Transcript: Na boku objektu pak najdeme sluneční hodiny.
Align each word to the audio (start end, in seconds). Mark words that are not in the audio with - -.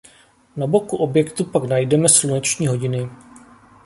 Na 0.55 0.67
boku 0.75 0.97
objektu 0.97 1.45
pak 1.45 1.63
najdeme 1.63 2.09
sluneční 2.09 2.67
hodiny. 2.67 3.09